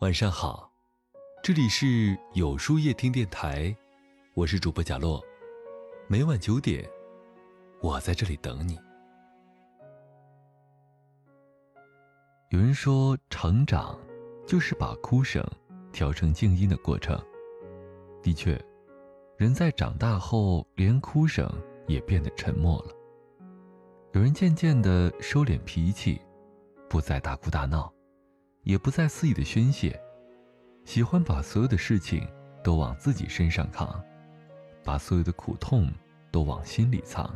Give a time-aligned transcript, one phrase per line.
[0.00, 0.70] 晚上好，
[1.42, 3.76] 这里是有书夜听电台，
[4.34, 5.20] 我是主播贾洛，
[6.06, 6.88] 每晚九点，
[7.82, 8.78] 我在这里等你。
[12.50, 13.98] 有人说，成长
[14.46, 15.44] 就是把哭声
[15.90, 17.20] 调成静音的过程。
[18.22, 18.56] 的确，
[19.36, 21.52] 人在长大后，连哭声
[21.88, 22.94] 也变得沉默了。
[24.12, 26.20] 有人渐渐的收敛脾气，
[26.88, 27.92] 不再大哭大闹。
[28.68, 29.98] 也不再肆意的宣泄，
[30.84, 32.28] 喜欢把所有的事情
[32.62, 33.98] 都往自己身上扛，
[34.84, 35.90] 把所有的苦痛
[36.30, 37.34] 都往心里藏，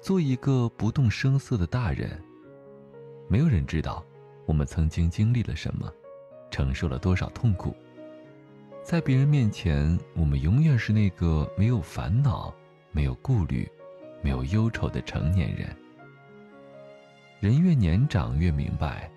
[0.00, 2.16] 做一个不动声色的大人。
[3.28, 4.04] 没有人知道
[4.46, 5.92] 我们曾经经历了什么，
[6.48, 7.74] 承受了多少痛苦。
[8.84, 12.54] 在别人面前，我们永远是那个没有烦恼、
[12.92, 13.68] 没有顾虑、
[14.22, 15.76] 没有忧愁的成年人。
[17.40, 19.10] 人越年长，越明白。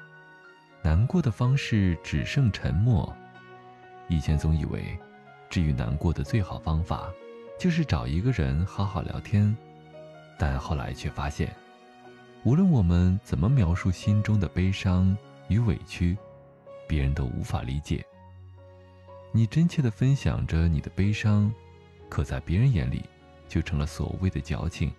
[0.84, 3.16] 难过的方式只剩沉默。
[4.10, 4.98] 以前总以为，
[5.50, 7.10] 治愈难过的最好方法，
[7.58, 9.56] 就是找一个人好好聊天。
[10.38, 11.56] 但后来却发现，
[12.44, 15.16] 无论我们怎么描述心中的悲伤
[15.48, 16.18] 与委屈，
[16.86, 18.06] 别人都无法理解。
[19.32, 21.52] 你真切的分享着你的悲伤，
[22.10, 23.04] 可在别人眼里，
[23.48, 24.92] 就成了所谓的矫情。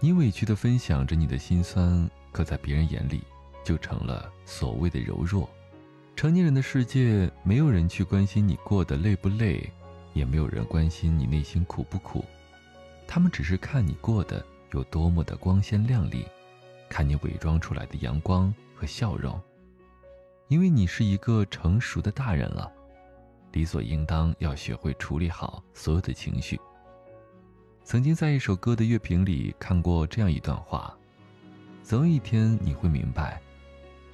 [0.00, 3.22] 你委屈的分享着你的心酸，可在别人眼里。
[3.64, 5.48] 就成了所谓的柔弱。
[6.14, 9.72] 成年人的世界，没有人去关心你过得累不累，
[10.12, 12.24] 也没有人关心你内心苦不苦。
[13.06, 16.26] 他们只是看你过得有多么的光鲜亮丽，
[16.88, 19.40] 看你伪装出来的阳光和笑容。
[20.48, 22.70] 因为你是一个成熟的大人了，
[23.52, 26.60] 理所应当要学会处理好所有的情绪。
[27.84, 30.94] 曾经在一首歌的乐评里看过这样一段话：
[31.82, 33.40] 总有一天你会明白。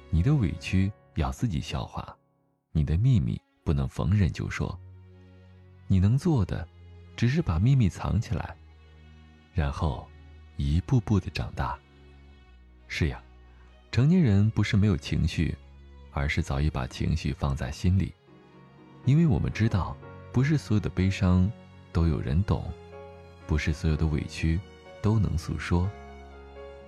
[0.09, 2.15] 你的委屈要自己消化，
[2.71, 4.77] 你的秘密不能逢人就说。
[5.87, 6.67] 你能做的，
[7.15, 8.55] 只是把秘密藏起来，
[9.53, 10.07] 然后
[10.57, 11.77] 一步步的长大。
[12.87, 13.21] 是呀，
[13.91, 15.55] 成年人不是没有情绪，
[16.11, 18.13] 而是早已把情绪放在心里。
[19.05, 19.95] 因为我们知道，
[20.31, 21.51] 不是所有的悲伤
[21.91, 22.71] 都有人懂，
[23.45, 24.59] 不是所有的委屈
[25.01, 25.89] 都能诉说。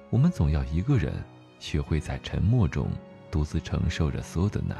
[0.10, 1.24] 我们总要一个人
[1.60, 2.92] 学会在沉默中。
[3.32, 4.78] 独自承受着所有的难，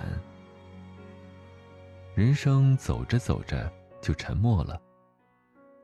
[2.14, 4.80] 人生走着走着就沉默了。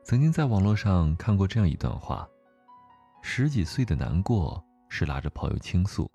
[0.04, 2.28] 曾经在网络上看过这样一段话：
[3.22, 6.10] 十几岁的难过是拉着朋友倾诉，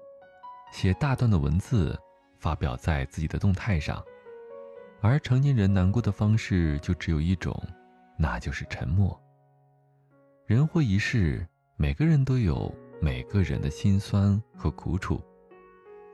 [0.71, 1.99] 写大段的文字
[2.37, 3.97] 发表在自己的动态上；
[5.01, 7.59] 而成年人难过的方式就只有一种，
[8.17, 9.19] 那就是沉默。
[10.45, 11.47] 人活一世，
[11.77, 15.19] 每个人都有每个人的辛酸和苦楚。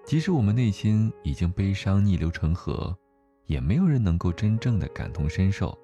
[0.09, 2.97] 即使我们内心已经悲伤逆流成河，
[3.45, 5.77] 也没有人能够真正的感同身受，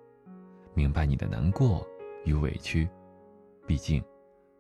[0.74, 1.88] 明白你的难过
[2.24, 2.90] 与委屈。
[3.68, 4.04] 毕竟，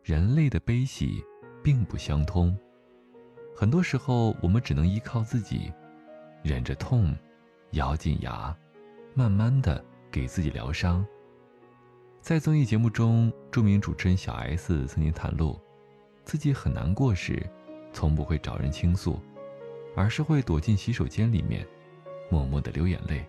[0.04, 1.20] 人类的悲喜
[1.64, 2.56] 并不相通。
[3.56, 5.74] 很多时候，我们只能依靠自己，
[6.44, 7.18] 忍着痛，
[7.72, 8.56] 咬紧牙，
[9.16, 11.04] 慢慢的给自己疗伤。
[12.22, 15.59] 在综艺节目中，著名主持人小 S 曾经袒露，
[16.24, 17.44] 自己很难过时，
[17.92, 19.20] 从不会找人倾诉。
[19.95, 21.66] 而是会躲进洗手间里面，
[22.29, 23.25] 默默的流眼泪。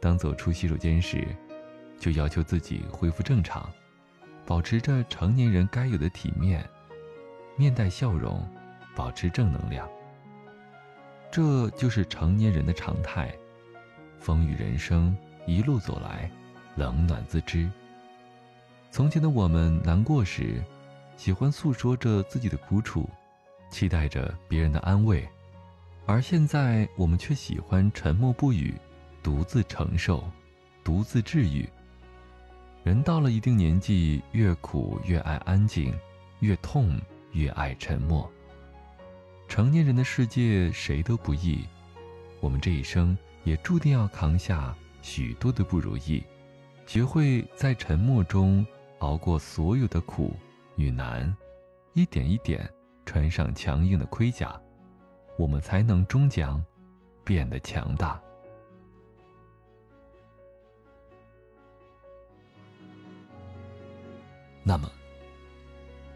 [0.00, 1.28] 当走出洗手间时，
[1.98, 3.70] 就要求自己恢复正常，
[4.46, 6.66] 保持着成年人该有的体面，
[7.56, 8.42] 面带笑容，
[8.96, 9.88] 保持正能量。
[11.30, 13.32] 这就是成年人的常态。
[14.18, 15.16] 风雨人生，
[15.46, 16.30] 一路走来，
[16.76, 17.70] 冷暖自知。
[18.90, 20.62] 从前的我们难过时，
[21.16, 23.08] 喜欢诉说着自己的苦楚，
[23.70, 25.28] 期待着别人的安慰。
[26.10, 28.74] 而现在，我们却喜欢沉默不语，
[29.22, 30.28] 独自承受，
[30.82, 31.68] 独自治愈。
[32.82, 35.94] 人到了一定年纪，越苦越爱安静，
[36.40, 37.00] 越痛
[37.30, 38.28] 越爱沉默。
[39.46, 41.64] 成年人的世界谁都不易，
[42.40, 46.24] 我们这一生也注定要扛下许多的不如意，
[46.86, 48.66] 学会在沉默中
[48.98, 50.34] 熬过所有的苦
[50.74, 51.32] 与难，
[51.92, 52.68] 一点一点
[53.06, 54.60] 穿上强硬的盔甲。
[55.40, 56.62] 我们才能终将
[57.24, 58.20] 变得强大。
[64.62, 64.92] 那么，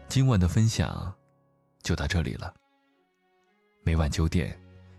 [0.07, 1.11] 今晚的分享
[1.81, 2.53] 就到这里了。
[3.81, 4.55] 每晚九点，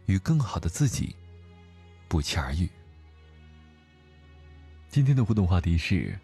[0.07, 1.15] 与更好的自己
[2.09, 2.69] 不期而遇。
[4.89, 6.19] 今天的互动话题是：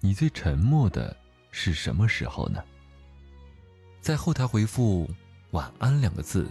[0.00, 1.16] 你最沉默的
[1.52, 2.60] 是什么时候呢？
[4.00, 5.08] 在后台回复
[5.52, 6.50] “晚安”两个字。